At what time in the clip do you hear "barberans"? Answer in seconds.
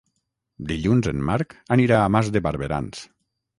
2.51-3.07